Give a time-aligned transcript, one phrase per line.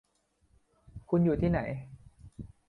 [1.09, 1.59] คุณอยู่ที่ไหน?